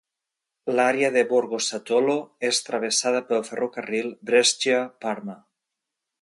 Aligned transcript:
L'àrea 0.77 1.09
de 1.15 1.21
l'Borgosatollo 1.31 2.15
és 2.49 2.63
travessada 2.69 3.21
pel 3.29 3.45
ferrocarril 3.51 4.11
Brescia-Parma. 4.31 5.39